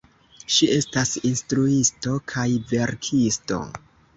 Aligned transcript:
Ŝi 0.53 0.69
estas 0.75 1.11
instruisto 1.31 2.17
kaj 2.33 2.47
verkisto. 2.73 3.63